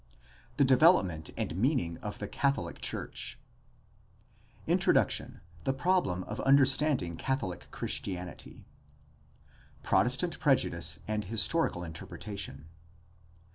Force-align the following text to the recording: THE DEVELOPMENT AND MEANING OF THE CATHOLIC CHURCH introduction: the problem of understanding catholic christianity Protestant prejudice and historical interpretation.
THE 0.57 0.65
DEVELOPMENT 0.65 1.29
AND 1.37 1.55
MEANING 1.55 1.99
OF 1.99 2.17
THE 2.17 2.27
CATHOLIC 2.27 2.81
CHURCH 2.81 3.37
introduction: 4.65 5.41
the 5.63 5.73
problem 5.75 6.23
of 6.23 6.39
understanding 6.39 7.17
catholic 7.17 7.69
christianity 7.69 8.65
Protestant 9.83 10.39
prejudice 10.39 10.97
and 11.07 11.25
historical 11.25 11.83
interpretation. 11.83 12.65